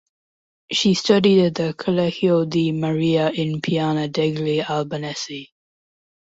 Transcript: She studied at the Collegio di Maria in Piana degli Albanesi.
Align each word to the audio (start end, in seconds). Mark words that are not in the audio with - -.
She 0.71 0.95
studied 0.95 1.45
at 1.45 1.53
the 1.53 1.75
Collegio 1.75 2.45
di 2.49 2.71
Maria 2.71 3.29
in 3.29 3.61
Piana 3.61 4.07
degli 4.07 4.59
Albanesi. 4.59 5.45